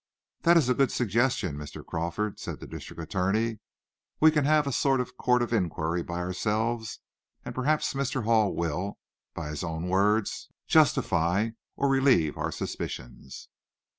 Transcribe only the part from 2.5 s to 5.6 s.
the district attorney. "We can have a sort of court of